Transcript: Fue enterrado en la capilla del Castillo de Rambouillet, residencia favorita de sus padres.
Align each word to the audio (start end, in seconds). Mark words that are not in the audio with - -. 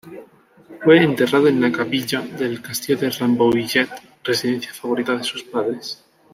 Fue 0.83 0.97
enterrado 1.03 1.47
en 1.47 1.61
la 1.61 1.71
capilla 1.71 2.21
del 2.21 2.59
Castillo 2.59 2.97
de 2.97 3.11
Rambouillet, 3.11 3.87
residencia 4.23 4.73
favorita 4.73 5.15
de 5.15 5.23
sus 5.23 5.43
padres. 5.43 6.03